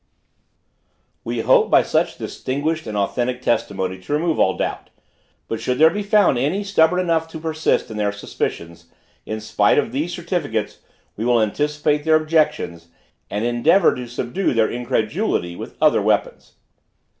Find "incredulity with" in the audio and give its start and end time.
14.71-15.77